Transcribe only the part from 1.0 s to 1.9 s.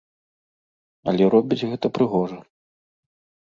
Але робіць гэта